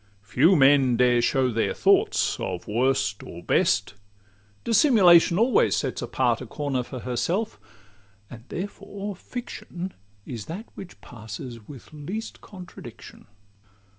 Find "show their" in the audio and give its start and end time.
1.21-1.75